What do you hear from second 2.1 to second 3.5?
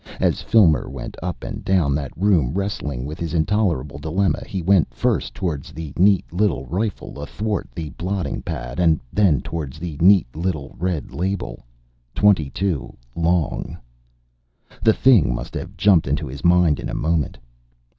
room wrestling with his